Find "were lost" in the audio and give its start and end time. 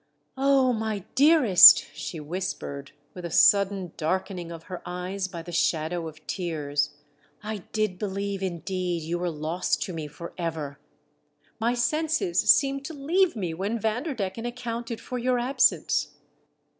9.19-9.83